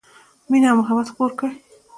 [0.49, 1.53] مینه او محبت خپور کړئ